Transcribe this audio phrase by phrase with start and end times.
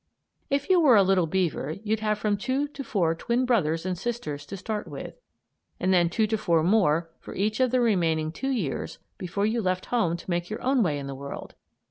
[0.49, 3.95] If you were a little beaver you'd have from two to four twin brothers and
[3.95, 5.21] sisters to start with,
[5.79, 9.61] and then two to four more for each of the remaining two years before you
[9.61, 11.53] left home to make your own way in the world.